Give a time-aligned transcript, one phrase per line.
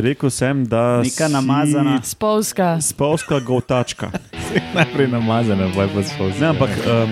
[0.00, 2.00] rekel sem, da Neka si namazana.
[2.02, 2.80] Spolska.
[2.80, 4.10] Spolska gotačka.
[4.76, 6.40] Najprej namazane, pa pa skozi.
[6.40, 7.10] Ne, ampak um,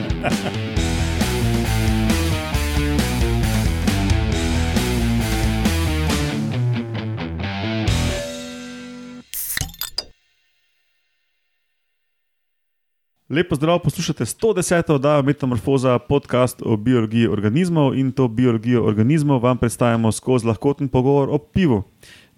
[13.30, 14.92] Lepo zdrav, poslušate 110.
[14.92, 21.28] oddajo Metamorfoza, podcast o biologiji organizmov in to biologijo organizmov vam predstavljamo skozi lahkoten pogovor
[21.30, 21.82] o pivu.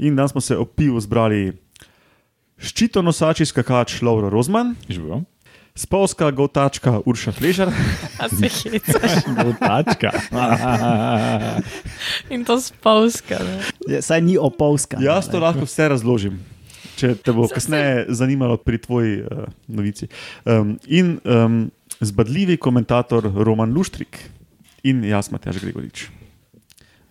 [0.02, 1.52] In danes smo se o pivu zbrali
[2.58, 5.22] ščitonosači skakač Laura Rozman, Živijo.
[5.78, 7.70] spolska gotačka Urša Fležar.
[8.22, 9.22] A se hecaš.
[9.62, 10.10] Tačka.
[12.30, 13.38] In to spolska.
[13.86, 14.98] Ja, Saj ni opolska.
[15.00, 16.40] Jaz to lahko vse razložim,
[16.98, 20.10] če te bo kasneje zanimalo pri tvoji uh, novici.
[20.42, 21.70] Um, in um,
[22.02, 24.18] zbadljivi komentator Roman Luštrik
[24.82, 26.10] in jaz, Matjaž Gregorič.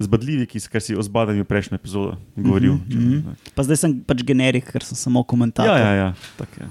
[0.02, 2.76] Zbadljivi, ki, si o zbadanju prejšnjo epizodo govoril.
[2.76, 3.40] Mhm, mhm.
[3.56, 5.72] Pa zdaj sem pač generik, ker sem samo komentator.
[5.72, 6.70] Ja, ja, ja, tako je.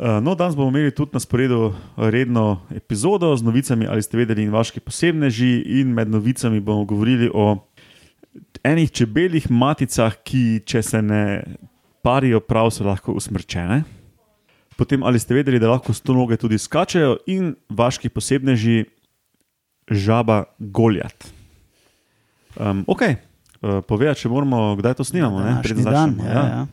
[0.00, 4.46] Uh, No, danes bomo imeli tudi na sporedu redno epizodo z novicami, ali ste vedeli,
[4.46, 5.60] in vaški posebneži.
[5.80, 7.58] In med novicami bomo govorili o
[8.64, 11.24] enih čebeljih maticah, ki, če se ne
[12.00, 13.82] parijo prav, so lahko usmrčene.
[14.80, 18.86] Potem, ali ste vedeli, da lahko sto noge tudi skačejo, in vaški posebneži,
[19.90, 21.28] žaba Goljat.
[22.56, 25.38] Um, ok, uh, povedati, če moramo, kdaj to snimamo.
[25.38, 26.10] ne, Današnji preden dan.
[26.10, 26.66] začnemo, Ja, ja.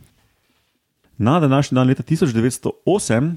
[1.18, 3.34] Na današnji dan, leta 1908,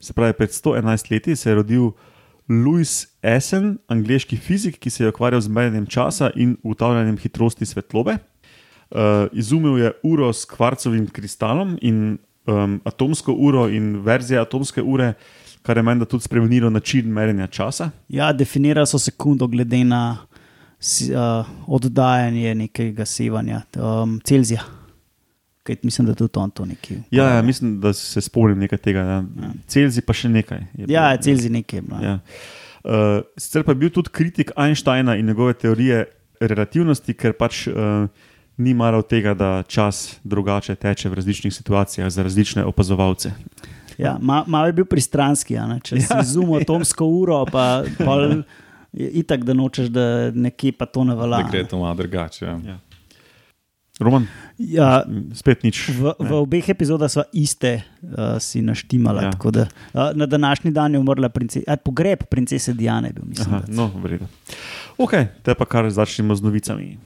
[0.00, 1.90] se pravi pred 111 leti, se je rodil
[2.48, 8.16] Louis Essen, angliški fizik, ki se je ukvarjal z merjenjem časa in ugotavljanjem hitrosti svetlobe.
[8.90, 8.98] Uh,
[9.32, 15.14] izumil je uro s kvarcovim kristalom in um, atomsko uro in verzije atomske ure,
[15.62, 17.90] kar je menda tudi spremenilo način merjenja časa.
[18.08, 20.16] ja, definirali so sekundo glede na
[21.10, 24.62] uh, oddajanje nekega sevanja, um, Celzija.
[25.64, 26.96] Kaj, mislim, da tudi on to nekaj.
[27.10, 29.00] Ja, ja, mislim, da se spomnim nekaj tega.
[29.00, 29.22] Ja.
[29.66, 30.58] Celzi pa še nekaj.
[30.76, 31.22] je Ja, bilo.
[31.22, 31.78] Celzij nekaj.
[31.78, 32.18] je bilo, Ja.
[32.84, 36.04] Uh, sicer pa je bil tudi kritik Einsteina in njegove teorije
[36.40, 38.04] relativnosti, ker pač uh,
[38.60, 43.32] ni maral tega, da čas drugače teče v različnih situacijah za različne opazovalce.
[43.98, 45.56] Ja, ma, malo je bil pristranski.
[45.56, 45.80] a Ne?
[45.80, 46.02] Če ja.
[46.02, 48.42] si izumil atomsko uro, pa pol
[48.94, 51.36] je itak, da nočeš, da nekje pa to ne velja.
[51.38, 52.44] Da gre to malo drugače.
[52.44, 52.58] ja.
[52.64, 52.78] Ja.
[54.00, 54.26] Roman,
[54.58, 55.88] Ja, spet nič.
[55.88, 56.34] v, v Ne.
[56.34, 59.22] obeh epizodah sva iste uh, si naštimala.
[59.22, 59.30] Ja.
[59.30, 63.12] Da, uh, na današnji dan je umrla princesa, eh, pogreb princese Diane.
[63.12, 63.70] Bil, mislim, Aha, da.
[63.72, 64.26] no, v redu.
[64.98, 66.98] Ok, te pa kar začnemo z novicami.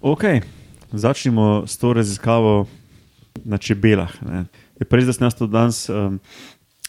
[0.00, 0.24] Ok,
[0.90, 2.66] začnimo s to raziskavo
[3.44, 4.12] na čebelah.
[4.22, 4.44] Ne.
[4.78, 6.20] Je pa res, da sem jaz to danes um,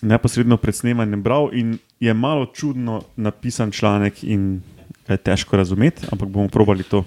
[0.01, 4.61] neposredno pred snemanjem bral in je malo čudno napisan članek in
[5.09, 7.03] je težko razumeti, ampak bomo probali to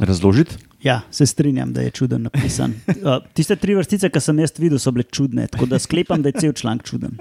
[0.00, 0.56] razložiti.
[0.82, 2.74] Ja, se strinjam, da je čuden napisan.
[2.86, 6.30] Uh, tiste tri vrstice, ki sem jaz videl, so bile čudne, tako da sklepam, da
[6.30, 7.18] je cel članek čuden.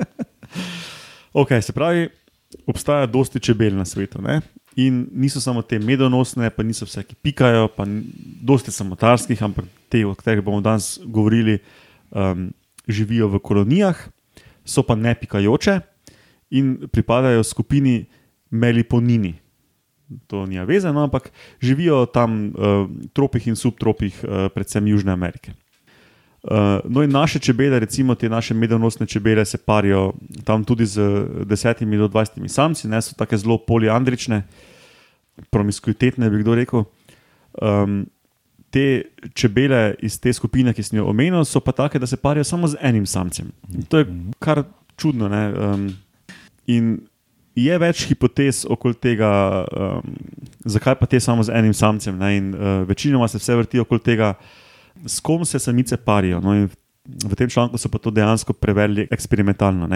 [1.36, 2.08] Ok, se pravi,
[2.66, 4.22] obstaja dosti čebel na svetu.
[4.22, 4.40] Ne?
[4.76, 7.84] In niso samo te medonosne, pa niso vse, ki pikajo, pa
[8.42, 11.58] dosti samotarskih, ampak te, o katerih bomo danes govorili,
[12.12, 12.52] um,
[12.88, 13.98] živijo v kolonijah,
[14.66, 15.80] so pa ne pikajoče
[16.50, 18.06] in pripadajo skupini
[18.50, 19.36] meliponini.
[20.28, 25.54] To ni vezano, ampak živijo tam v uh, tropih in subtropih, uh, predvsem Južne Amerike.
[26.46, 30.14] Uh, no, in naše čebele, recimo te naše medonosne čebele, se parijo
[30.44, 31.02] tam tudi z
[31.42, 34.44] 10 do 20 samci, ne so tako zelo poliandrične,
[35.50, 36.84] promiskuitetne, bi kdo rekel.
[37.62, 38.06] Um,
[38.76, 38.86] te
[39.32, 42.68] čebele iz te skupine, ki sem jo omenil, so pa take, da se parijo samo
[42.68, 43.54] z enim samcem.
[43.88, 44.08] To je
[44.44, 44.66] kar
[45.00, 45.30] čudno.
[45.32, 45.86] ne, Um,
[46.68, 46.98] in
[47.56, 49.30] je več hipotez okoli tega,
[49.72, 50.16] um,
[50.66, 52.18] zakaj pa te samo z enim samcem.
[52.20, 54.34] Ne, in uh, večinoma se vse vrti okoli tega,
[55.06, 56.42] s kom se samice parijo.
[56.44, 56.68] No, in
[57.06, 59.88] v, tem članku so pa to dejansko preverili eksperimentalno.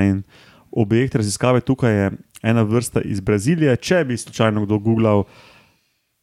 [0.72, 2.12] Objekt raziskave tukaj je
[2.44, 3.76] ena vrsta iz Brazilije.
[3.76, 5.24] Če bi slučajno kdo googlal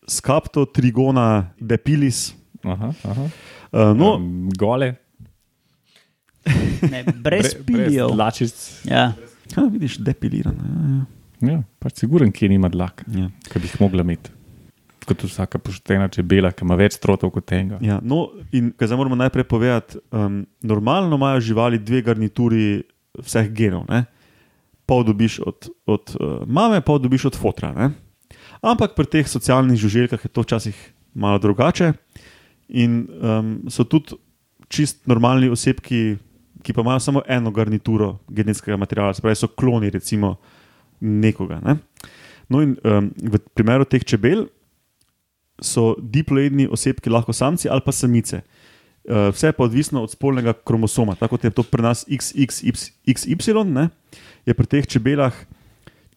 [0.08, 2.32] skapto trigona depilis.
[2.66, 3.26] Aha, aha.
[3.72, 4.94] Uh, no, Um, gole,
[6.90, 8.08] Ne, brez bre- pilijev.
[8.08, 8.54] dlačic.
[8.84, 9.12] Ja.
[9.56, 11.06] ha, vidiš, depilirano.
[11.40, 14.30] Ja, pač siguren, ki nima dlak, Ja, ki bi jih mogla imeti.
[15.06, 17.78] Kot vsaka poštena čebela, ki ima več strotov kot enega.
[17.80, 17.98] ja.
[18.02, 22.82] No, in kaj zdaj moramo najprej povedati, um, normalno imajo živali dve garnituri
[23.16, 23.84] vseh genov.
[23.88, 24.04] Ne?
[24.84, 27.70] Pol dobiš od, od uh, mame, pol dobiš od fotra.
[27.72, 27.90] Ne?
[28.60, 30.74] Ampak pri teh socialnih žuželjkah je to včasih
[31.12, 31.92] malo drugače.
[32.68, 34.16] In um, so tudi
[34.72, 36.16] čist normalni osebki,
[36.66, 40.36] ki pa imajo samo eno garnituro genetskega materiala, se pravi, so kloni recimo
[41.00, 41.60] nekoga.
[41.62, 41.76] Ne?
[42.48, 44.48] No, in um, v primeru teh čebel
[45.62, 48.42] so diploidni osebki lahko samci ali pa samice.
[49.06, 51.14] Uh, vse pa odvisno od spolnega kromosoma.
[51.14, 53.88] Tako kot je to pri nas XXY, ne,
[54.46, 55.34] je pri teh čebelah,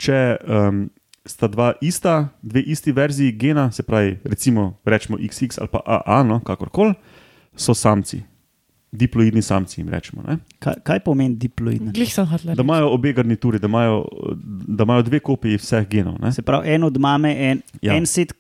[0.01, 0.87] če um,
[1.29, 6.23] sta dva ista, dve isti verziji gena, se pravi, recimo rečemo XX ali pa AA,
[6.23, 6.93] no, kakorkoli,
[7.55, 8.23] so samci,
[8.91, 10.23] diploidni samci jim rečemo.
[10.27, 10.39] Ne.
[10.59, 11.37] Kaj, kaj pomeni
[12.25, 12.55] hotel.
[12.55, 14.05] Da imajo obe garnituri, da imajo,
[14.67, 16.17] da imajo dve kopiji vseh genov.
[16.21, 16.33] Ne.
[16.33, 17.95] Se pravi, en od mame, en, Ja.
[17.95, 18.33] en set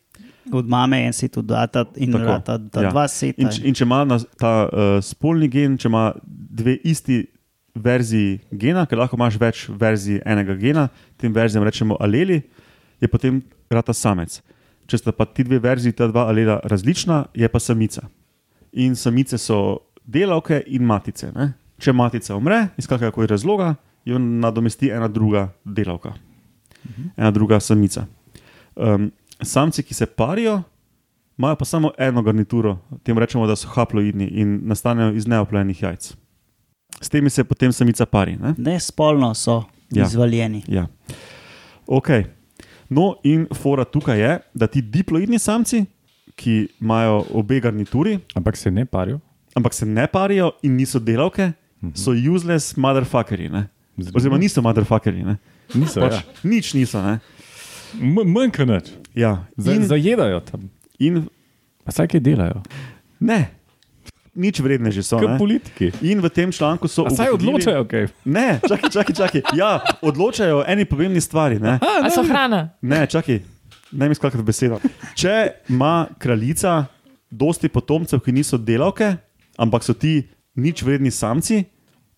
[0.51, 2.89] od mame, en set od ata in Tako, rata, ta ja.
[2.89, 3.41] dva seta.
[3.41, 7.27] In, in če ima na, ta uh, spolni gen, če ima dve isti
[7.75, 10.87] verziji gena, ker lahko imaš več verzij enega gena,
[11.17, 12.41] tem verzijam rečemo aleli,
[13.01, 14.41] je potem rata samec.
[14.89, 18.07] Če sta pa ti dve verziji, ta dva alela različna, je pa samica.
[18.73, 21.31] In samice so delavke in matice.
[21.35, 21.51] Ne?
[21.79, 23.75] Če matica umre, iz kakršnega koli razloga,
[24.05, 26.13] jo nadomesti ena druga delavka,
[27.17, 28.07] ena druga samica.
[28.75, 29.11] Um,
[29.41, 30.61] samci, ki se parijo,
[31.37, 36.09] imajo pa samo eno garnituro, tem rečemo, da so haploidni in nastanejo iz neoplejenih jajc.
[37.01, 38.35] S temi se potem samica pari.
[38.35, 38.55] Ne?
[38.57, 40.05] Ne spolno so Ja.
[40.05, 40.63] izvaljeni.
[40.67, 40.87] Ja.
[41.87, 42.09] Ok.
[42.89, 45.83] No, in fora tukaj je, da ti diploidni samci,
[46.35, 49.19] ki imajo obe garnituri, Ampak se ne parijo.
[49.55, 51.51] ampak se ne parijo in niso delavke,
[51.93, 53.49] so useless motherfuckeri.
[54.15, 55.23] Oziroma niso motherfuckeri.
[55.23, 55.37] Ne?
[55.75, 56.21] Niso, Pač, ja.
[56.43, 57.01] Nič niso.
[57.03, 57.19] Ne?
[57.99, 58.91] M- Manj kot nič.
[59.15, 59.45] Ja.
[59.57, 60.69] In, Zajedajo tam.
[60.99, 61.27] in
[61.85, 62.61] Pa saj kaj delajo.
[63.19, 63.49] ne,
[64.39, 65.17] nič vredne že so.
[65.17, 65.37] Kot ne.
[65.37, 65.91] politiki.
[66.01, 67.03] In v tem članku so.
[67.03, 68.03] A saj ugotovili- odločajo, kaj.
[68.23, 69.41] Ne, čakaj, čakaj, čakaj.
[69.53, 69.71] Ja,
[70.01, 71.59] odločajo o eni pomembni stvari.
[71.59, 72.71] Ne, A so hrana.
[72.79, 73.43] ne čakaj,
[73.91, 74.79] ne mi skakati besedo.
[75.13, 75.35] Če
[75.67, 76.85] ima kraljica
[77.29, 79.17] dosti potomcev, ki niso delavke,
[79.55, 80.23] ampak so ti
[80.55, 81.65] nič vredni samci,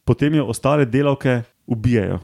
[0.03, 2.19] potem jo ostale delavke ubijajo,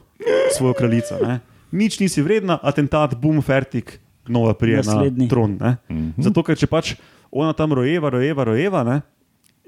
[0.50, 1.18] svojo kraljico.
[1.18, 1.40] Ne.
[1.70, 5.28] Nič nisi vredna, atentat, bum, fertik, nova prije na Naslednji.
[5.28, 5.58] tron.
[5.58, 5.76] Ne.
[6.18, 6.94] Zato, ker če pač
[7.30, 8.80] ona tam rojeva, rojeva, rojeva.
[8.84, 8.96] Ne,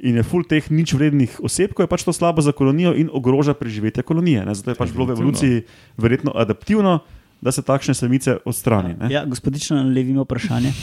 [0.01, 3.11] In je full teh nič vrednih oseb, ko je pač to slabo za kolonijo in
[3.11, 4.45] ogroža preživetje kolonije.
[4.45, 4.55] Ne?
[4.55, 5.63] Zato je pač bilo v evoluciji
[5.97, 7.03] verjetno adaptivno,
[7.39, 8.95] da se takšne samice odstrani.
[8.95, 9.09] Ne?
[9.11, 10.73] Ja, gospodično, levimo vprašanje.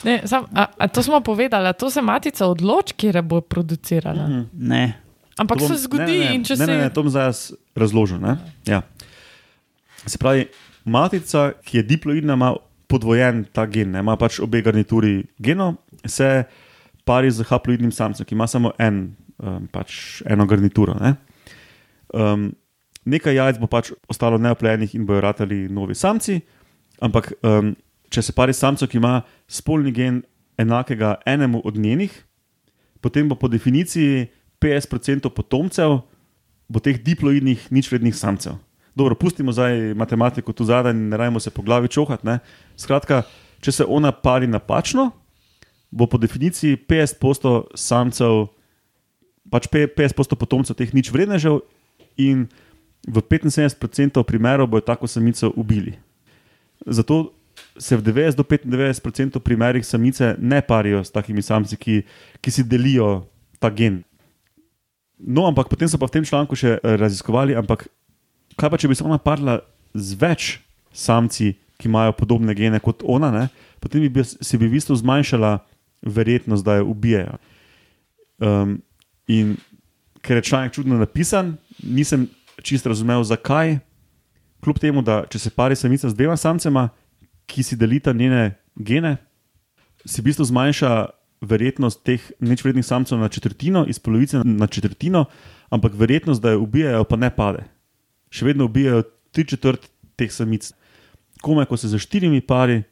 [0.00, 4.24] Ne, sam, a, a to smo povedali, to se matica odloči, kje bo producirala.
[4.24, 4.42] Mhm.
[4.54, 4.96] Ne.
[5.36, 6.66] Ampak To se bom- zgodi ne, ne, in če ne, se.
[6.66, 8.16] ne, ne, to bom zdaj razložil.
[8.16, 8.38] Ne?
[8.64, 8.80] Ja.
[10.02, 10.48] Se pravi,
[10.84, 12.54] matica, ki je diploidna, ima
[12.86, 14.00] podvojen ta gen, ne?
[14.00, 16.44] ima pač obe garnituri genov, se
[17.08, 19.02] pari z haploidnim samcem, ki ima samo en,
[19.40, 20.96] um, pač eno garnituro.
[21.00, 21.14] Ne?
[22.12, 22.50] Um,
[23.08, 26.40] nekaj jajc bo pač ostalo neoplejenih in bojo ratali novi samci,
[27.00, 27.72] ampak um,
[28.12, 30.22] če se pari s samcem, ki ima spolni gen
[30.60, 32.12] enakega enemu od njenih,
[33.00, 34.28] potem bo po definiciji
[34.60, 36.00] 50% potomcev
[36.68, 38.58] bo teh diploidnih, ničvrednih samcev.
[38.98, 42.26] Dobro, pustimo zdaj matematiko tu zadaj in ne rajmo se po glavi čohati.
[42.26, 42.38] ne.
[42.76, 43.22] Skratka,
[43.60, 45.12] če se ona pari napačno,
[45.90, 48.48] bo po definiciji 50% samcev,
[49.50, 51.62] pač pe- 50% potomcev teh nič vrednežev
[52.20, 52.48] in
[53.08, 55.96] v 75% primerov bojo tako samico ubili.
[56.86, 57.32] Zato
[57.78, 62.02] se v 90 do 95% primerih samice ne parijo s takimi samci, ki,
[62.40, 63.26] ki si delijo
[63.58, 64.02] ta gen.
[65.18, 67.88] No, ampak potem so pa v tem članku še eh, raziskovali, ampak
[68.58, 69.58] kaj pa če bi se ona parila
[69.94, 70.60] z več
[70.94, 73.44] samci, ki imajo podobne gene kot ona, ne?
[73.78, 75.62] potem bi se bi v bistvu zmanjšala
[76.02, 77.38] verjetnost, da jo ubijajo.
[78.38, 78.78] Um,
[79.26, 79.56] in
[80.22, 82.28] ker je članek čudno napisan, nisem
[82.62, 83.78] čist razumel, zakaj.
[84.64, 86.88] Kljub temu, da če se pari samica z dvema samcema,
[87.46, 89.16] ki si delita njene gene,
[90.04, 90.90] si v bistvu zmanjša
[91.40, 95.24] verjetnost teh nečvrednih samcev na četrtino, iz polovice na četrtino,
[95.70, 97.64] ampak verjetnost, da jo ubijajo, pa ne pade.
[98.30, 99.86] Še vedno ubijajo tri četrt
[100.18, 100.72] teh samic.
[101.42, 102.82] Komaj, ko se za štirimi pari,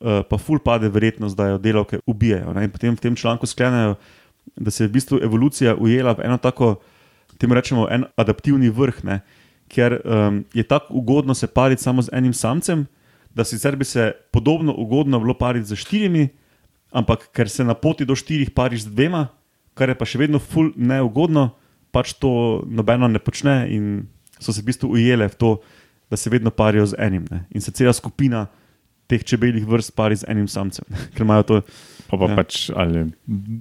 [0.00, 2.54] pa ful pade verjetnost, da jo delavke ubijajo.
[2.56, 3.98] In potem v tem članku sklenejo,
[4.56, 6.80] da se je v bistvu evolucija ujela v eno tako,
[7.38, 9.20] temu rečemo, en adaptivni vrh, ne?
[9.70, 12.86] ker um, je tako ugodno se pariti samo z enim samcem,
[13.34, 16.28] da sicer bi se podobno ugodno bilo pariti z štirimi,
[16.90, 19.28] ampak ker se na poti do štirih pariš z dvema,
[19.74, 21.52] kar je pa še vedno ful neugodno,
[21.94, 24.08] pač to nobeno ne počne in
[24.40, 25.50] so se v bistvu ujele v to,
[26.10, 27.24] da se vedno parijo z enim.
[27.30, 27.44] Ne?
[27.54, 28.48] In se cela skupina
[29.10, 31.60] teh čebeljih vrst pari z enim samcem, ker imajo to.
[32.10, 32.34] Pa, pa Ja.
[32.36, 33.06] pač ali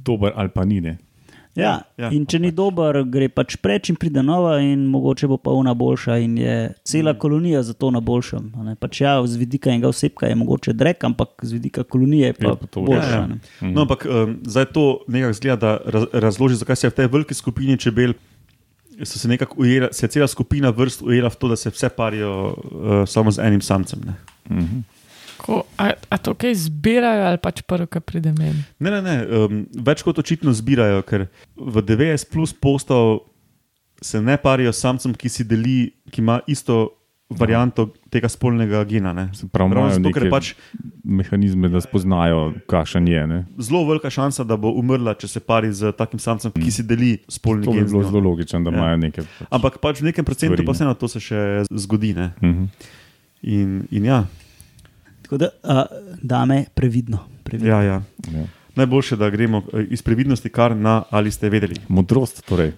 [0.06, 0.82] dober ali pa ni.
[0.82, 0.98] Ne.
[1.56, 2.08] Ja, Ja.
[2.14, 5.74] In če ni dober, gre pač preč in pride nova, in mogoče bo pa ona
[5.76, 8.54] boljša, in je cela kolonija za to na boljšem.
[8.56, 8.76] a ne.
[8.76, 12.48] Pač ja, z vidika enega osebka je mogoče drek, ampak z vidika kolonije je pa,
[12.48, 13.10] Je pa to boljša.
[13.10, 13.28] Ja, ja.
[13.28, 13.38] ne.
[13.62, 13.74] Mhm.
[13.74, 17.08] No, ampak um, zdaj to nekako zgleda, da raz, razloži, zakaj se je v tej
[17.08, 18.14] veliki skupini čebel
[19.00, 21.90] so se nekako ujela, se je cela skupina vrst ujela v to, da se vse
[21.90, 24.00] parijo uh, samo z enim samcem.
[24.02, 24.14] Ne.
[24.50, 24.80] Mhm.
[25.40, 28.60] Ko, a, a to kaj zbirajo ali pač prvo, kar pride meni?
[28.78, 33.24] Ne, ne, ne, um, več kot očitno zbirajo, ker v 90 plus postov
[34.00, 36.96] se ne parijo s samcem, ki si deli, ki ima isto
[37.30, 39.12] varianto tega spolnega gena.
[39.14, 39.28] Ne.
[39.34, 40.48] Se pravi, Ravno imajo zato, ker je neke pač
[41.06, 43.22] mehanizme, da spoznajo, kakšen je.
[43.28, 43.40] Ne?
[43.60, 47.12] zelo velika šansa, da bo umrla, če se pari z takim samcem, ki si deli
[47.28, 47.86] spolni To gen.
[47.86, 48.10] z bilo njo.
[48.10, 48.76] zelo logično, da Ja.
[48.76, 49.24] imajo nekaj.
[49.30, 49.48] Pač.
[49.52, 52.14] Ampak pač v nekem procentu Stvari, pa vseeno to se še zgodi.
[52.14, 52.32] Ne.
[52.42, 52.66] Mhm.
[53.44, 54.24] In, in ja,
[55.30, 55.82] Tako da, uh,
[56.22, 57.18] dame, previdno.
[57.44, 57.70] previdno.
[57.70, 58.02] ja, ja.
[58.34, 58.44] Ja.
[58.76, 61.76] Najboljše, da gremo eh, iz previdnosti kar na ali ste vedeli.
[61.88, 62.72] Modrost, torej.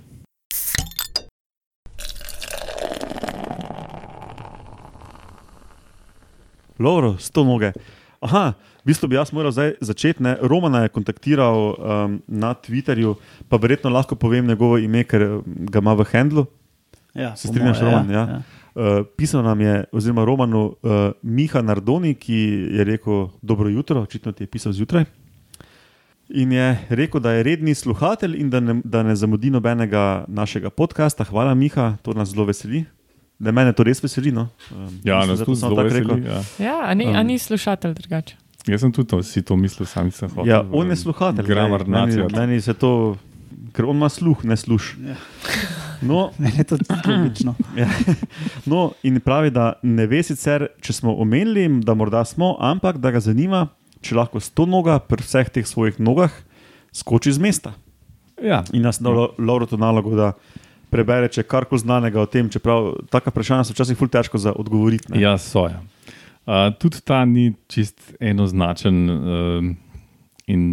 [6.80, 7.72] Loro, sto noge.
[8.20, 8.54] Aha,
[8.84, 10.24] v bistvu bi jaz moral zdaj začeti.
[10.24, 10.36] Ne?
[10.42, 13.16] Romana je kontaktiral um, na Twitterju,
[13.48, 16.46] pa verjetno lahko povem njegovo ime, ker eh, ga ima v handlu.
[17.14, 18.42] Ja, Se strinjaš, moje, Roman, ja?
[18.76, 18.84] Uh,
[19.18, 22.38] pisal nam je, oziroma Romanu, uh, Miha Nardoni, ki
[22.72, 25.06] je rekel: Dobro jutro, očitno ti je pisal zjutraj.
[26.30, 30.70] In je rekel, da je redni sluhatelj in da ne, da ne zamudi nobenega našega
[30.70, 31.24] podcasta.
[31.24, 32.86] Hvala, Miha, to nas zelo veseli.
[33.40, 34.32] Da mene to res veseli.
[34.32, 34.48] No?
[34.72, 36.16] Um, Ja, mislim, nas tudi zelo tako rekel.
[36.16, 36.30] veseli.
[36.30, 36.66] Ja.
[36.66, 38.36] Ja, a ni, um, a ni slušatelj drugače.
[38.68, 40.48] Jaz sem tudi to, si to mislil, sam nisem hotel.
[40.48, 41.46] Ja, on je sluhatelj.
[41.46, 42.40] Gramar glej, meni, nacija.
[42.40, 43.18] meni se to,
[43.74, 44.96] ker on ima sluh, ne sluš.
[45.04, 45.16] Ja.
[46.02, 46.78] No, Meni je to
[47.08, 47.56] logično.
[47.78, 47.88] Ja.
[48.66, 53.12] No, in pravi, da ne ve sicer, če smo omenili, da morda smo, ampak da
[53.12, 53.68] ga zanima,
[54.02, 56.34] če lahko sto noga pri vseh teh svojih nogah
[56.94, 57.74] skoči z mesta.
[58.42, 58.64] Ja.
[58.74, 60.34] In nas dalo Lauro to nalogo, da
[60.92, 65.14] prebere, če karkoli znanega o tem, čeprav taka vprašanja so včasih ful težko za odgovoriti.
[65.14, 65.22] ne.
[65.22, 65.68] Ja, so.
[65.70, 65.80] Ja.
[66.42, 69.70] Uh, tudi ta ni čist enoznačen uh,
[70.50, 70.64] in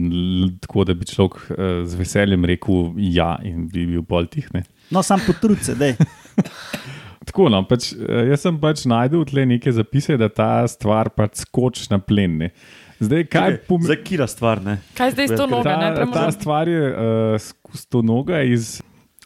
[0.65, 4.49] tako, da bi človek uh, z veseljem rekel ja in bi bil bolj tih.
[4.57, 4.65] Ne?
[4.90, 5.97] No, sam potrud se, dej.
[7.28, 11.45] Tako, no, pač, eh, jaz sem pač najdel tle neke zapise, da ta stvar pač
[11.45, 12.38] skoči na plen.
[12.40, 12.52] Ne.
[12.99, 13.90] Zdaj, kaj pomeni?
[13.90, 14.78] Zdaj, kira stvar, ne?
[14.99, 15.66] Kaj zdaj s to nogo?
[15.66, 18.78] Ta, Najprej ta stvar je uh, sto noga iz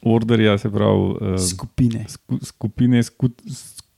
[0.03, 2.05] orderja, se pravi uh, Skupine.
[2.11, 3.39] sku, skupine skut,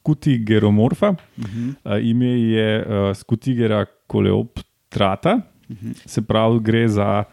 [0.05, 1.15] Skutigeromorfa.
[1.17, 1.75] Uh -huh.
[1.85, 5.95] Uh, ime je uh, Skutigera coleoptrata, uh -huh.
[6.07, 7.25] se pravi, gre za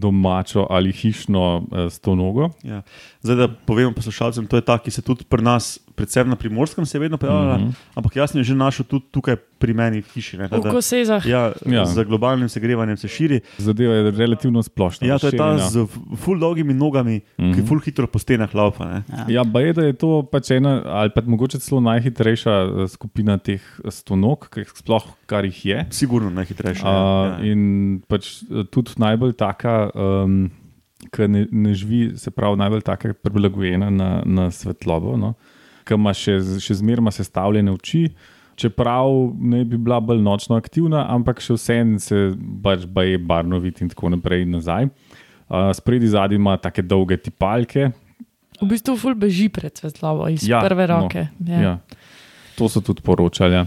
[0.00, 2.50] domačo ali hišno uh, stonogo.
[2.62, 2.82] Ja.
[3.22, 6.82] Zdaj, da povemo poslušalcem, to je ta, ki se tudi pri nas, predvsem na primorskem,
[6.82, 7.70] se je vedno pojavljala, Mhm.
[7.94, 10.36] ampak jaz sem jo že našel tudi tukaj pri meni v hiši.
[10.36, 11.22] Ne, V kosezah.
[11.24, 11.72] Ja, Ja.
[11.72, 11.84] ja.
[11.86, 13.40] Z globalnim segrevanjem se širi.
[13.58, 15.06] Zadeva je relativno splošna.
[15.06, 15.86] Ja, to je ta razširjena.
[15.86, 15.86] z
[16.16, 17.54] full dolgimi nogami, mm -hmm.
[17.54, 17.66] ki Mhm.
[17.66, 18.84] full hitro po stenah laupa.
[18.84, 19.02] Ne.
[19.08, 19.24] Ja.
[19.30, 23.38] Ja, ba je, da je to pač ena, ali pa mogoče celo najhitrejša eh, skupina
[23.38, 25.86] teh stonog, sploh kar jih je.
[25.90, 26.82] Sigurno najhitrejša.
[26.82, 26.90] Uh,
[27.38, 27.60] ja, in
[28.08, 30.50] pač eh, tudi najbolj taka, um,
[31.10, 35.34] ki ne, ne živi, se pravi, najbolj taka prilagojena na, na svetlobo, no?
[35.84, 38.08] Ki ima še, še zmeraj sestavljene oči.
[38.54, 42.28] Čeprav ne bi bila bolj nočno aktivna, ampak še vseeno se
[42.62, 44.86] pač baje barno vidi in tako naprej in nazaj.
[45.50, 47.90] Uh, Spredi zadnji ima take dolge tipalke,
[48.62, 51.26] V bistvu ful beži pred svetlobo iz Ja, prve no, roke.
[51.42, 51.60] Ja.
[51.60, 51.74] Ja.
[52.58, 53.54] To so tudi poročali.
[53.54, 53.66] ja.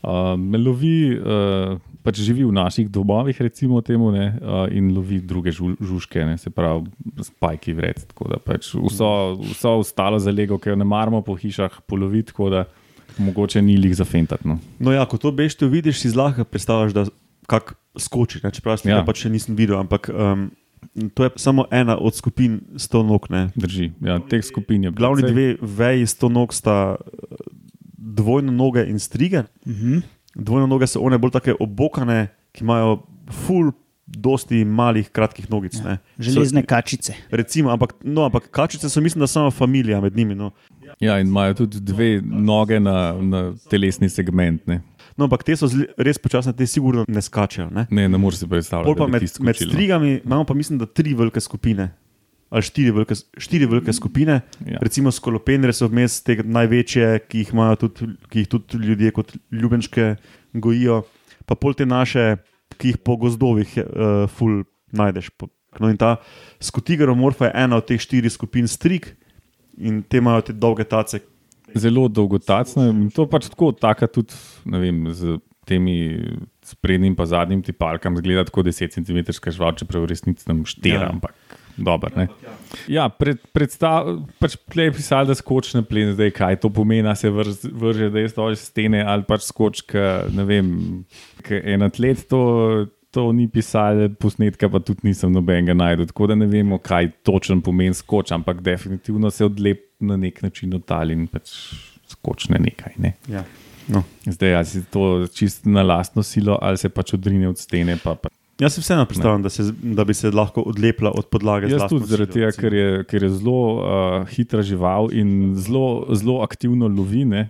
[0.00, 5.20] Uh, me lovi, uh, pač živi v naših domovih, recimo temu, ne, uh, in lovi
[5.20, 6.88] druge žu, žužke, ne, se pravi,
[7.20, 8.00] spajki vred.
[8.12, 9.10] Tako da pač vso,
[9.52, 12.64] vso ostalo zalego, ki jo ne maramo po hišah, polovi, tako da
[13.20, 14.44] mogoče ni lih za fentat.
[14.48, 14.58] No.
[14.78, 17.04] No, ja, ko to bešte vidiš, si zlahka predstavljaš, da
[17.50, 18.40] kak skoči.
[18.44, 18.52] Ne?
[18.54, 19.00] Čeprav ja.
[19.00, 19.04] Ja.
[19.06, 20.48] pač še nisem videl, ampak um,
[21.14, 23.28] to je samo ena od skupin sto nog.
[23.30, 23.48] Ne.
[23.58, 27.44] Drži, ja, teh skupin je Glavni dve veji sto nog sta eh,
[27.98, 29.44] dvojno noge in strige.
[29.66, 30.02] Uh -huh.
[30.34, 33.00] Dvojno noge so one bolj tako obokane, ki imajo
[33.46, 33.72] full,
[34.06, 35.78] dosti malih, kratkih nogic.
[35.78, 35.84] Ja.
[35.84, 35.98] ne.
[36.18, 37.14] Železne kačice.
[37.30, 40.34] Recimo, ampak, no, ampak kačice so, mislim, da samo familija med njimi.
[40.34, 40.50] No.
[41.00, 44.66] Ja, in imajo tudi dve noge na, na telesni segment.
[44.66, 44.80] Ne,
[45.20, 47.66] No, ampak te so zli, res počasne, te sigurno ne skačejo.
[47.74, 47.84] Ne?
[47.92, 48.88] ne, ne moreš si predstavljati.
[48.88, 51.90] Pol pa med, tisto med strigami imamo pa mislim, da tri velike skupine.
[52.50, 54.78] Ali štiri velike, štiri velike skupine, Ja.
[54.82, 59.30] recimo skolopenre so vmes te največje, ki jih, imajo tudi, ki jih tudi ljudje kot
[59.52, 60.16] ljubenčke
[60.52, 61.04] gojijo,
[61.46, 62.40] pa pol te naše,
[62.74, 65.30] ki jih po gozdovih uh, ful najdeš.
[65.78, 66.16] No in ta
[66.58, 69.12] skotigeromorfa je ena od teh štirih skupin strig
[69.78, 71.20] in te imajo te dolge tace.
[71.70, 72.88] zelo dolgotacna.
[72.90, 74.34] in To pač tako, taka tudi
[74.66, 76.18] ne vem, z temi
[76.62, 81.02] sprednjim in zadnjim tipalkam, zgleda tako 10 cm žval, čeprav v resnici nam štira, Ja.
[81.02, 81.10] ja.
[81.10, 81.30] ampak
[81.84, 82.10] dobro.
[82.16, 82.28] Ne?
[82.90, 84.08] Ja, pred, predstav,
[84.42, 88.12] pač tle je pisal, da skoči na plen, zdaj kaj to pomeni, se vrž, vrže,
[88.14, 89.86] da je stoj stene ali pač skoči,
[90.36, 90.72] ne vem,
[91.50, 92.40] en atlet to
[93.10, 96.06] to ni pisalo, posnetka pa tudi nisem nobenega najdel.
[96.10, 100.74] Tako da ne vemo, kaj točno pomeni skoč, ampak definitivno se odlep na nek način
[100.74, 101.50] odtali in pač
[102.10, 102.94] skočne nekaj.
[103.02, 103.16] Ne.
[103.28, 103.44] Ja.
[103.90, 104.04] No.
[104.26, 107.98] Zdaj, ali si to čist na lastno silo, ali se pač odrine od stene.
[108.02, 108.30] Pa, pa.
[108.60, 111.68] Jaz si vseeno predstavljam, da, se, da bi se lahko odlepila od podlage.
[111.68, 116.04] z Jaz tudi zaradi tega, ker je, ker je zelo uh, hitra žival in zelo,
[116.12, 117.48] zelo aktivno lovine.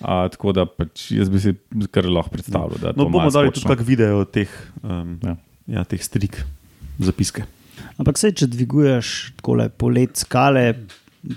[0.00, 1.52] Uh, tako da pač jaz bi si
[1.92, 2.80] kar lahko predstavljal.
[2.80, 4.48] da No, bomo dali tudi kak video teh,
[4.82, 5.34] um, Ja.
[5.34, 5.36] ja.
[5.70, 6.40] Ja, teh strik,
[6.98, 7.44] zapiske.
[8.00, 10.64] Ampak se, če dviguješ tako polet skale,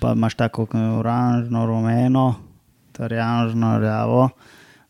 [0.02, 2.26] pa imaš tako oranžno, rumeno,
[2.98, 4.24] tarjanžno, rjavo.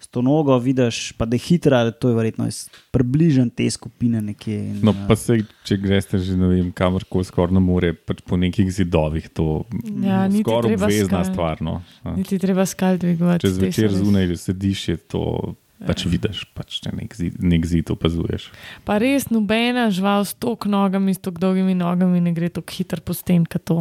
[0.04, 2.50] S to nogo vidiš, pa da je hitra, to je verjetno
[2.92, 4.58] približno te skupine nekje.
[4.60, 8.20] In, No, eh, pa se, če greš že ne vem, kamorkoli skoraj na more, pač
[8.28, 9.64] po nekih zidovih, to
[10.04, 11.62] Ja, je niti skoraj treba obvezna skal- stvar.
[11.64, 11.80] No.
[12.04, 12.16] Ja.
[12.20, 13.48] Niti treba skal dvigovati.
[13.48, 15.56] Če zvečer zunaj sediš, je to
[15.88, 18.52] pač vidiš, pač če nek zid, nek zid opazuješ.
[18.84, 23.00] Pa res nobena žival s tok nogami, s tok dolgimi nogami ne gre tako hitro
[23.04, 23.80] po sten, kot to.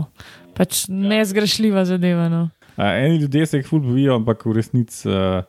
[0.54, 2.28] Pač nezgrešljiva zadeva.
[2.30, 2.50] No.
[2.76, 5.42] A, eni ljudje se jih ful bojijo, ampak v resnici uh,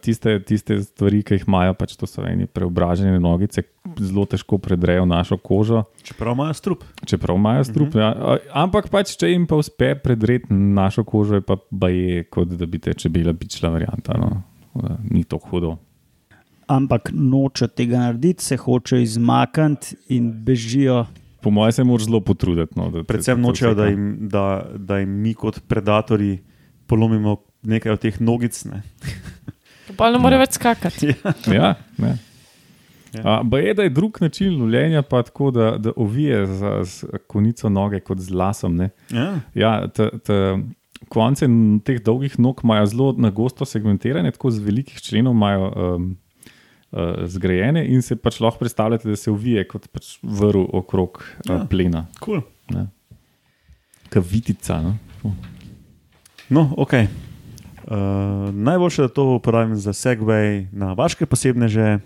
[0.00, 3.66] tiste, tiste stvari, ki jih imajo, pač to so eni preobražene nogice,
[4.00, 5.82] zelo težko predrejo našo kožo.
[6.02, 6.84] Čeprav imajo strup.
[7.06, 8.00] Čeprav imajo strup, uh -huh.
[8.00, 8.08] ja.
[8.08, 12.66] A, ampak pač, če jim pa uspe predreti našo kožo, je pa baje, kot da
[12.66, 14.16] bi te čebela bičla varianta.
[14.16, 14.42] No.
[15.10, 15.76] Ni to hudo.
[16.66, 21.06] Ampak noče tega narediti, se hoče izmakniti in bežijo.
[21.40, 22.72] Po mojem se moraš zelo potruditi.
[22.76, 26.38] No, da Predvsem nočejo, da jim, da, da jim mi kot predatori
[26.86, 28.64] polomimo nekaj od teh nogic.
[28.64, 28.82] Ne.
[29.96, 31.14] Pa ne more več skakati.
[31.52, 32.16] Ja, ne.
[33.14, 33.22] Ja.
[33.24, 37.04] A, ba je, da je drug način lovljenja, pa tako, da, da ovije z, z
[37.26, 38.76] konico noge kot z lasom.
[38.76, 38.90] Ne.
[39.10, 39.30] Ja.
[39.54, 40.34] Ja, t, t,
[41.08, 41.48] konce
[41.84, 46.08] teh dolgih nog imajo zelo na gosto segmentirane, tako z velikih členov imajo um,
[46.90, 51.54] uh, zgrajene in se pač lahko predstavljate, da se uvije kot pač vrv okrog uh,
[51.54, 51.64] Ja.
[51.70, 52.06] plena.
[52.20, 52.42] Cool.
[54.08, 54.82] Kavitica.
[54.82, 54.96] No?
[56.50, 56.92] No, ok.
[57.90, 61.98] Uh, najboljše, da to uporabim za segway na vaše posebneže.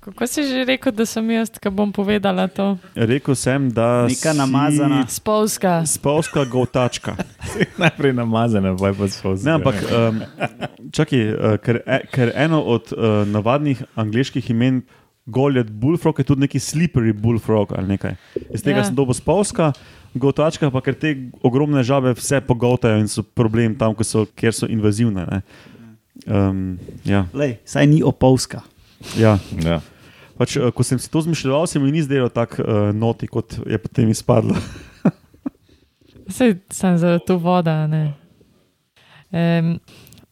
[0.00, 2.78] Kako si že rekel, da sem jaz, ki bom povedala to?
[2.96, 5.04] Rekel sem, da Neka namazana.
[5.08, 5.84] Spolska.
[5.86, 7.16] Spolska gotačka.
[7.82, 9.36] Najprej namazane, pa je pa.
[9.44, 10.22] Ne, ampak um,
[10.92, 14.80] čakaj, uh, ker, e, ker eno od uh, navadnih angliških imen,
[15.26, 18.14] Goliath Bullfrog, je tudi neki slippery bullfrog ali nekaj.
[18.54, 18.84] Iz tega Ja.
[18.84, 19.72] sem dobil spolska.
[20.14, 24.52] Gotačka, pa ker te ogromne žabe vse pogotajo in so problem tam, ko so, kjer
[24.52, 25.22] so invazivne.
[25.22, 25.42] ne.
[26.26, 28.62] Um, ja, Lej, saj ni opolska.
[29.16, 29.38] ja.
[29.62, 29.80] Ja.
[30.36, 33.54] Pač, uh, ko sem si to zmišljal, se mi ni zdelo tako uh, noti, kot
[33.66, 34.56] je potem izpadlo.
[36.28, 37.86] Sej sem za to voda.
[37.86, 38.14] ne.
[39.30, 39.78] Um,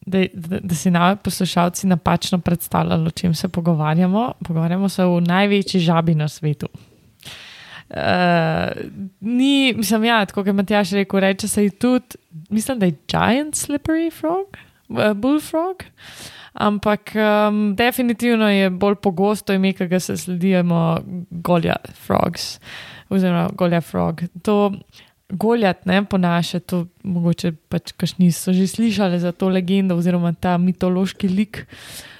[0.09, 4.31] da, da, da si na poslušalci napačno predstavljali, o čem se pogovarjamo.
[4.47, 6.67] Pogovarjamo se o največji žabi na svetu.
[7.89, 7.95] Uh,
[9.19, 12.17] ni, mislim, ja, tako kot Matjaš rekel, reče se ji tudi,
[12.49, 14.57] mislim, da je giant slippery frog,
[14.89, 15.83] uh, bullfrog.
[16.53, 22.59] Ampak um, definitivno je bolj pogosto ime, ki ga se sledimo, Goliath frogs,
[23.09, 24.21] oziroma Goliath frog.
[24.43, 24.71] To
[25.29, 30.33] Goliath, ne po naše, to mogoče pač kašni so že slišali za to legendo oziroma
[30.33, 31.67] ta mitološki lik.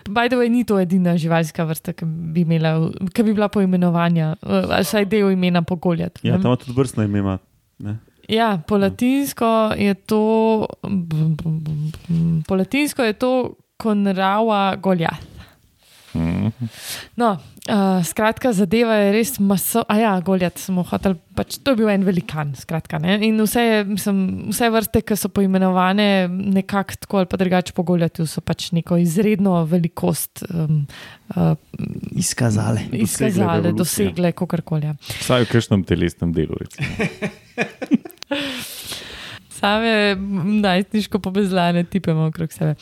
[0.10, 4.36] By the way, ni to edina živalska vrsta, ki bi, imela, ki bi bila poimenovanja,
[4.42, 6.22] eh, ali vsaj del imena po Goliath.
[6.24, 7.20] Ja, tam tudi vrstno ime.
[7.20, 7.38] ima,
[7.80, 7.98] ne.
[8.30, 10.68] Ja, po latinsko je to,
[12.48, 13.34] po latinsko je to
[13.78, 15.29] konrava Goliath.
[17.20, 19.84] No, uh, skratka, zadeva je res maso.
[19.88, 22.54] A ja, Goliat smo hoteli, pač to je bil en velikan.
[22.58, 23.18] Skratka, ne?
[23.28, 24.22] In vse, mislim,
[24.54, 28.98] vse vrste, ki so poimenovane nekako tako ali pa drugače po Goliatu, so pač neko
[29.02, 30.86] izredno velikost um,
[31.36, 31.54] uh,
[32.12, 32.88] Izkazale.
[32.92, 33.78] izkazale, evolucijo.
[33.84, 34.92] dosegle, kakorkoli.
[34.92, 34.98] ja.
[35.20, 36.60] Vsaj v kažem telesnem delu.
[39.60, 40.16] Same
[40.62, 42.76] najstniško pobezlane tipe imamo okrog sebe.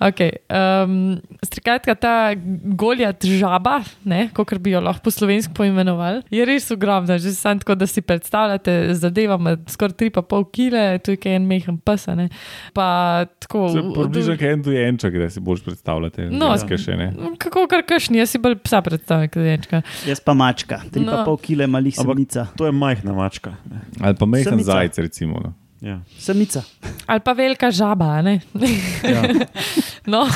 [0.00, 0.30] Okay,
[0.84, 2.32] um, Skratka, ta
[2.74, 3.80] goljat žaba,
[4.34, 7.18] kot bi jo lahko po slovensko poimenovali, je res ogromna.
[7.18, 11.46] Že sam tako, da si predstavljate, zadeva ima skoraj 3,5 kg, tu je kaj en
[11.46, 12.06] mehen pes.
[12.74, 12.86] Pa
[13.38, 13.68] tako.
[13.94, 16.28] Približno kot en dojenček, da si boš predstavljate.
[16.30, 17.12] No, še ne.
[17.38, 19.82] Kako kar kašni, jaz si bolj psa predstavljam, kot dečka.
[20.08, 21.24] Jaz pa mačka, 3,5 No.
[21.24, 21.36] no.
[21.36, 22.46] kg malih Ampak- samica.
[22.58, 23.54] To je majhna mačka.
[23.70, 23.80] Ne.
[24.00, 24.72] Ali pa mehen Samica.
[24.72, 25.40] zajec, recimo.
[25.44, 25.54] No.
[25.84, 26.00] Ja.
[26.18, 26.62] Samica.
[27.06, 28.40] Ali pa velika žaba, a ne.
[29.04, 29.22] Ja.
[30.06, 30.28] No,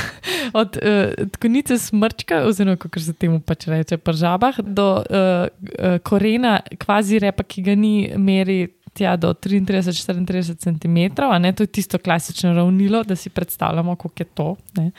[0.53, 6.55] od uh, konice smrčka, oziroma kako se temu pač reče, pri žabah, do uh, korena,
[6.81, 12.01] kvazi repa, ki ga ni meri tja do 33-34 cm, a ne to je tisto
[12.01, 14.49] klasično ravnilo, da si predstavljamo, koliko je to.
[14.81, 14.91] Ne.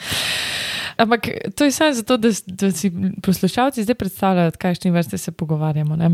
[1.01, 2.93] Ampak to je samo zato, da, da si
[3.25, 5.95] poslušalci zdaj predstavljajo, kakšne vrste se pogovarjamo.
[5.95, 6.11] Ne.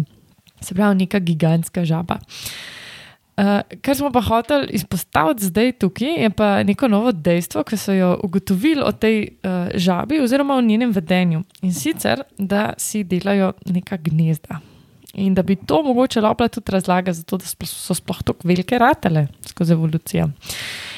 [0.61, 2.23] Se pravi, neka gigantska žaba.
[2.23, 2.84] Uh,
[3.81, 8.13] kar smo pa hoteli izpostaviti zdaj tukaj, je pa neko novo dejstvo, ki so jo
[8.23, 11.43] ugotovili o tej uh, žabi oziroma o njenem vedenju.
[11.61, 14.61] In sicer, da si delajo neka gnezda.
[15.13, 19.27] In da bi to mogoče lahko tudi razlaga, zato da so sploh tako velike ratele
[19.47, 20.29] skozi evolucijo.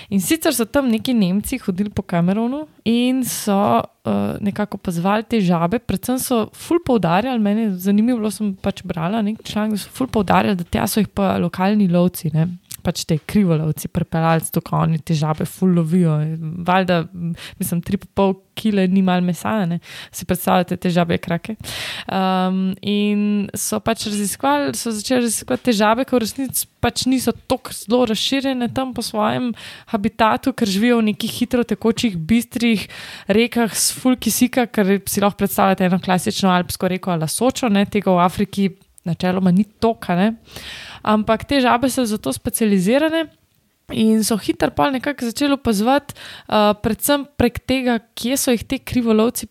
[0.10, 3.58] In sicer so tam neki Nemci hodili po Kamerunu in so
[4.08, 9.20] uh, nekako pozvali te žabe, predvsem so ful poudarjali, meni je zanimivo, sem pač brala
[9.22, 12.32] nekaj člankov, so ful poudarjali, da tja so jih pa lokalni lovci.
[12.32, 12.48] Ne?
[12.88, 16.15] Pač te krivolovci, prepeljalci, tako oni te žabe fullovijo.
[16.67, 17.04] Valjda,
[17.60, 19.80] mislim, 3,5 kg ni malo mesa, ne?
[20.12, 21.56] si predstavljate te žabe krake.
[22.08, 27.34] Um, in so pač raziskovali, so začeli raziskovati te žabe, ki v resnici pač niso
[27.52, 29.52] tako zelo razširjene tam po svojem
[29.91, 32.88] habitatu, ker živijo v nekih hitro tekočih, bistrih
[33.28, 37.86] rekah s fulkisika, ker si lahko predstavljate eno klasično alpsko reko ali sočo, ne?
[37.86, 38.69] tega v Afriki
[39.08, 40.15] načeloma ni toka.
[40.15, 40.34] Ne?
[41.08, 43.28] Ampak te žabe so zato specializirane.
[43.96, 46.12] In so hitro pa nekako začeli opazovati,
[46.52, 49.48] uh, predvsem prek tega, kje so jih te krivolovci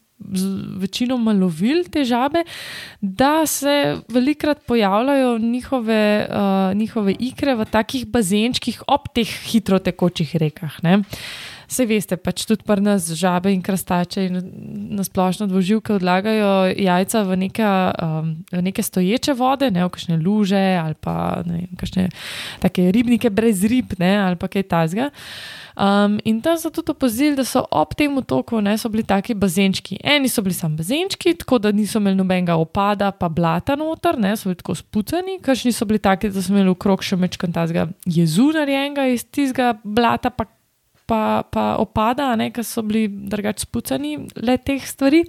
[0.80, 2.42] večinoma lovili, te žabe,
[3.00, 10.36] da se velikrat pojavljajo njihove, uh, njihove ikre v takih bazenčkih ob teh hitro tekočih
[10.36, 10.82] rekah.
[10.82, 11.02] Ne.
[11.66, 14.40] Vse veste, pač tudi pri nas žabe in krastače in
[14.96, 17.66] nasplošno dvoživke odlagajo jajca v neke,
[18.02, 22.08] um, v neke stoječe vode, ne v kakšne luže ali pa ne, kakšne
[22.62, 25.10] take ribnike brez rib ne, ali pa kaj tasga.
[25.76, 29.98] Um, in tam so tudi opozorili, da so ob tem otoku ne, bili taki bazenčki.
[30.00, 34.32] Eni so bili samo bazenčki, tako da niso imeli nobenega opada, pa blata noter, ne,
[34.36, 37.52] so bili tako spucani, kakšni so bili taki, da so imeli v krog še mečkan
[37.52, 40.48] tazga jezu narejenega iz tistega blata, pa
[41.06, 45.24] pa, pa opada, ki so bili drugače spucani le teh stvari.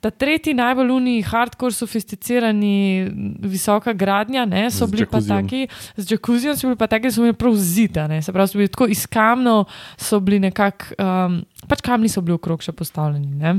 [0.00, 3.08] Ta tretji, najbolj uni, hardcore, sofisticirani,
[3.44, 7.26] visoka gradnja, ne, so bili pa taki, z džakuzijem so bili pa taki, da so
[7.26, 9.66] bili prav zida, ne, se pravi, so bili tako iz kamnov,
[10.00, 13.34] so bili nekako, um, pač kamni so bili okrog še postavljeni.
[13.42, 13.54] Ne.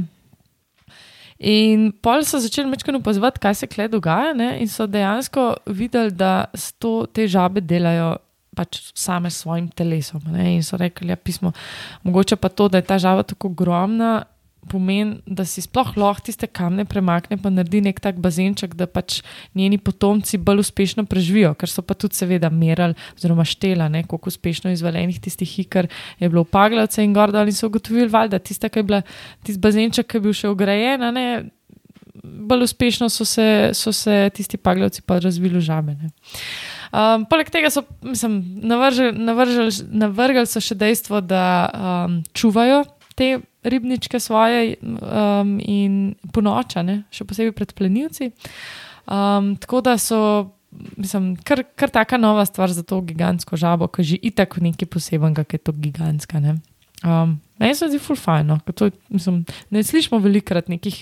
[1.52, 5.46] In pol so začeli večkrat opazovati, kaj se kle dogaja, ne, in so dejansko
[5.78, 6.50] videli, da
[6.82, 8.16] to, te žabe delajo
[8.56, 10.24] pač same s svojim telesom.
[10.32, 11.54] Ne, in so rekli, ja, pismo,
[12.04, 14.22] mogoče pa to, da je ta žaba tako ogromna.
[14.70, 19.24] Pomeni, da si sploh lahko tiste kamne premakne, pa naredi nek tak bazenček, da pač
[19.58, 24.30] njeni potomci bolj uspešno preživijo, ker so pa tudi, seveda, merali, oziroma štela, ne, koliko
[24.30, 25.90] uspešno izvaljenih tistih hikar
[26.22, 29.02] je bilo v Paglavce in Gorda, in so ugotovili, da tiste, ki je bila
[29.42, 31.26] tisti bazenček, ki je bil še ugrajen, ne,
[32.22, 35.98] bolj uspešno so se, so se tisti Paglavci pa razvili v žabe.
[35.98, 36.14] Ne.
[36.92, 42.84] Um, poleg tega so, mislim, navržali, navržali, navrgali so še dejstvo, da um, čuvajo
[43.16, 48.32] te ribničke svoje um, in ponočane, še posebej pred plenilci.
[49.06, 50.52] Um, tako da so,
[50.98, 55.46] mislim, kar, kar taka nova stvar za to gigantsko žabo, ki že itak nekaj posebenega,
[55.48, 56.42] ki je to gigantska.
[56.44, 56.58] Ne?
[57.06, 61.00] Um, meni se zdi fulfajno, ker to, mislim, ne slišimo velikrat nekih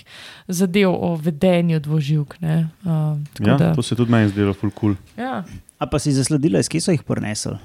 [0.48, 2.38] zadev o vedenju dvoživk.
[2.40, 2.68] ne.
[2.84, 4.94] Um, Ja, da, to se tudi meni zdelo ful cool.
[5.16, 5.42] ja.
[5.80, 7.56] A pa si zasledila, iz kje so jih prinesli,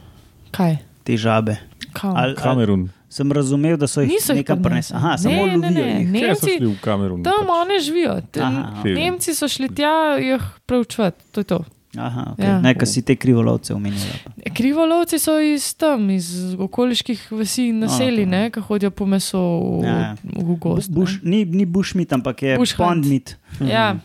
[0.52, 0.78] Kaj?
[1.04, 1.58] te žabe?
[2.02, 2.88] Ali, Kamerun.
[3.10, 4.96] sem razumel, da so jih Niso nekam prinesli.
[4.96, 6.08] Aha, samo Ne, ne, ne, jih.
[6.08, 6.20] ne.
[6.20, 7.24] Kje so Nemci- šli v Kamerun?
[7.24, 7.56] Tam pač?
[7.58, 8.16] oni živijo.
[8.42, 8.86] Aha, ok.
[8.88, 11.24] Nemci so šli tja jih preučevati.
[11.32, 11.60] To je to.
[11.98, 12.44] Aha, okay.
[12.44, 12.50] Ja.
[12.50, 12.62] ja.
[12.62, 14.20] Nekaj si te krivolovce omenila.
[14.50, 18.30] Krivolovci so iz tam, iz okoliških vasi in naselij, ok.
[18.30, 19.40] ne, ki hodijo po meso
[19.80, 20.16] v, Ja, ja.
[20.36, 20.90] v gost.
[20.90, 20.96] ne.
[20.96, 23.36] Bush, ni, ni bushmeat, ampak je pondmeat.
[23.62, 23.96] Ja,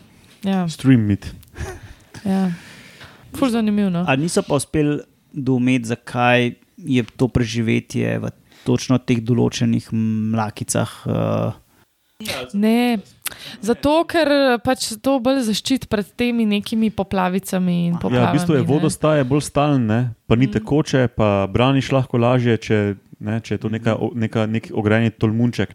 [0.43, 1.27] ja, Stream meet.
[2.25, 2.51] ja.
[3.33, 3.89] Fur zanimivo.
[3.89, 4.05] No?
[4.07, 4.99] Ali niso pa uspeli
[5.31, 8.29] doumeti, zakaj je to preživetje v
[8.63, 9.89] točno teh določenih
[10.31, 10.91] mlakicah.
[11.05, 11.51] Uh,
[12.53, 12.99] Ne,
[13.59, 14.29] zato ker
[14.61, 18.27] pač to bolj zaščiti pred temi nekimi poplavicami in Ja, poplavami.
[18.27, 19.99] v bistvu je vodostaje bolj stalen, ne?
[20.27, 20.53] pa ni Mm.
[20.53, 22.77] tekoče, pa braniš lahko lažje, če,
[23.19, 25.73] ne, če je to neka, neka, nek ograjeni tolmunček.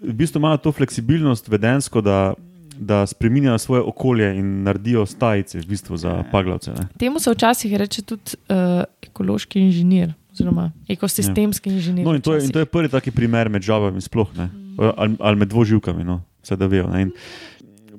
[0.00, 2.34] V bistvu imajo to fleksibilnost vedensko, da,
[2.76, 6.24] da spremenjajo svoje okolje in naredijo stajice v bistvu za Ja.
[6.24, 6.70] paglavce.
[6.70, 6.86] Ne?
[6.96, 8.56] Temu se včasih reče tudi uh,
[9.02, 12.04] ekološki inženir, oziroma ekosistemski inženir.
[12.04, 14.50] No, in, to je, in to je prvi taki primer med žabami, sploh ne.
[14.90, 16.88] Ali, ali med dvoživkami, no, vse da vejo.
[16.88, 17.02] ne.
[17.02, 17.12] In,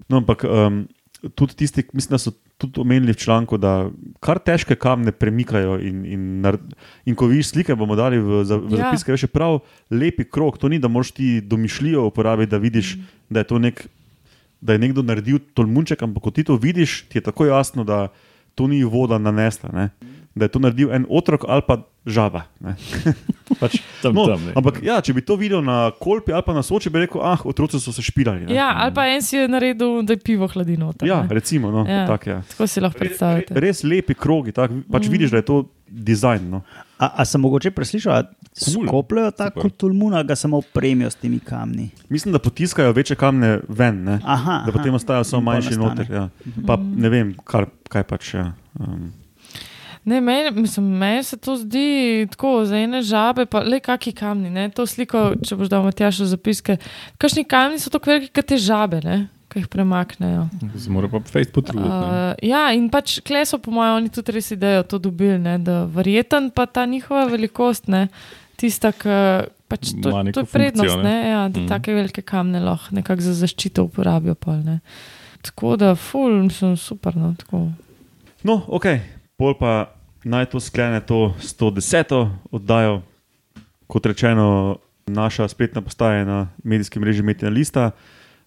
[0.10, 0.84] no, ampak um,
[1.32, 5.80] tudi tisti, mislim, da so tudi omenili v članku, da kar težke kamne premikajo.
[5.80, 6.46] In, in,
[7.06, 8.78] in ko vidiš slike, bomo dali v, za- v Ja.
[8.86, 9.60] zapiske, veš, prav
[9.90, 10.58] lepi krok.
[10.58, 12.98] To ni, da moš ti domišljijo uporabiti, da vidiš,
[13.30, 13.88] da je to nek.
[14.66, 18.08] Da je nekdo naredil tolmunček, ampak ko ti to vidiš, ti je tako jasno, da
[18.58, 19.70] to ni voda nanesla.
[19.70, 19.90] Ne?
[20.36, 22.42] da je to naredil en otrok ali pa žaba.
[22.60, 22.76] ne.
[23.62, 24.52] pač, Tam, no, tam, ne.
[24.52, 27.40] ampak ja, če bi to videl na kolpi ali pa na soči, bi rekel, ah,
[27.48, 28.44] otroci so se špirali.
[28.46, 28.52] ne.
[28.54, 31.08] Ja, ali pa en si je naredil, da je pivo hladi noter.
[31.08, 31.72] ja recimo.
[31.72, 32.04] No, Ja.
[32.08, 32.42] tak, ja.
[32.52, 33.56] Tako si lahko predstavljate.
[33.56, 35.12] Res lepi krogi, tak, pač mm.
[35.12, 36.52] vidiš, da je to dizajn.
[36.52, 36.62] No.
[36.98, 39.32] A, a sem mogoče preslišal, da Super.
[39.38, 41.90] tako tulmun, ali ga samo opremijo s temi kamni?
[42.10, 44.20] Mislim, da potiskajo večje kamne ven, ne?
[44.24, 44.96] Aha, da potem aha.
[44.96, 46.12] ostajajo samo manjši noter.
[46.12, 46.30] Ja.
[46.68, 48.34] Pa ne vem, kar, kaj pač.
[48.34, 48.54] Ja.
[48.80, 49.12] Um,
[50.06, 54.50] Ne, meni, mislim, meni se to zdi tako, za ene žabe, pa le kaki kamni.
[54.54, 54.68] Ne?
[54.70, 56.76] To sliko, če boš dal Matjaš v zapiske.
[57.18, 59.16] Kakšni kamni so tako veliki, kot te žabe, ne?
[59.56, 60.50] Ki jih premaknejo.
[60.76, 61.88] Se mora pa fejst potruditi.
[61.88, 65.56] Uh, ja, in pač kleso, po mojem, oni tudi res idejo to dobili, ne?
[65.64, 68.10] da verjeten pa ta njihova velikost, ne?
[68.60, 69.16] tista, ki
[69.72, 71.16] pač to, to je prednost, funkcijo, ne?
[71.16, 71.30] ne?
[71.32, 71.70] Ja, da mm.
[71.72, 74.36] take velike kamne lahko nekako za zaščito uporabijo.
[74.36, 74.80] Pol, ne?
[75.46, 77.16] Tako da, ful, mislim, super.
[77.16, 77.70] No, tako.
[78.44, 78.92] no, ok,
[79.40, 79.76] pol pa
[80.28, 82.12] naj to sklene to 110.
[82.52, 83.04] oddajo.
[83.88, 87.92] Kot rečeno, naša spletna postaja na medijskem mreži Metina Lista.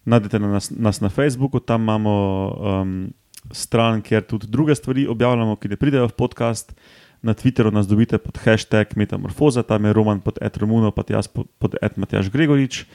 [0.09, 2.13] Najdete na nas, nas na Facebooku, tam imamo
[2.49, 3.13] um,
[3.51, 6.73] stran, kjer tudi druge stvari objavljamo, ki ne pridejo v podcast.
[7.21, 11.27] Na Twitteru nas dobite pod hashtag Metamorfoza, tam je Roman pod Ed Romuno, pa jaz
[11.27, 12.85] pod, pod Ed Matjaš Gregorič.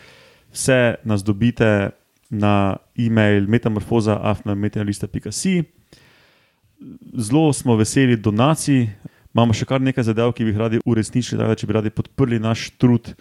[0.53, 1.91] Vse nas dobite
[2.31, 5.63] na e-mail metamorfoza.afnametinalista.si.
[7.19, 8.89] Zelo smo veseli donacij,
[9.35, 12.71] imamo še kar nekaj zadev, ki bi jih radi uresničili, da bi radi podprli naš
[12.79, 13.15] trud,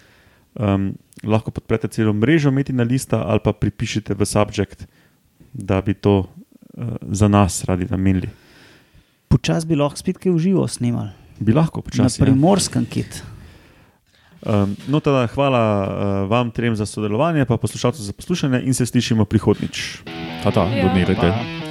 [0.56, 4.88] um, lahko podprete celo mrežo Metina Lista ali pa pripišite v subjekt,
[5.54, 6.28] da bi to uh,
[7.04, 8.30] za nas radi namenili.
[9.28, 11.10] Počasi bi lahko spet kaj v živo snimali.
[11.40, 12.22] Bi lahko Na počasi.
[12.22, 12.26] ja.
[12.26, 13.24] primorskem kit.
[14.42, 15.88] Um, no, teda, hvala uh,
[16.28, 20.04] vam trem za sodelovanje, pa poslušalcem za poslušanje in se slišimo prihodnič.
[20.44, 20.84] Ta, ta, Ja.
[20.84, 21.32] donirajte.
[21.32, 21.63] Pa.